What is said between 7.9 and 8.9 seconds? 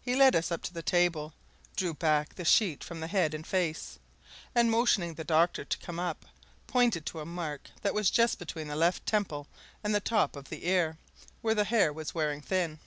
was just between the